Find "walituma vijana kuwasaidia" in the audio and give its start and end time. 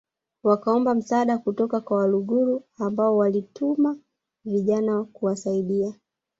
3.17-5.93